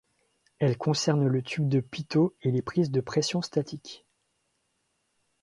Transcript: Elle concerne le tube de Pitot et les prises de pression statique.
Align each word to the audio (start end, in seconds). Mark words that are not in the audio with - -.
Elle 0.57 0.79
concerne 0.79 1.27
le 1.27 1.43
tube 1.43 1.69
de 1.69 1.79
Pitot 1.79 2.35
et 2.41 2.49
les 2.49 2.63
prises 2.63 2.89
de 2.89 3.01
pression 3.01 3.43
statique. 3.43 4.03